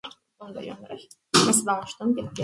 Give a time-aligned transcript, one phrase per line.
[0.39, 2.31] The head of the family takes his matchlock and fires it into the floor.